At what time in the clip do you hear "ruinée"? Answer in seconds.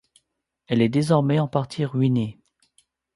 1.85-2.39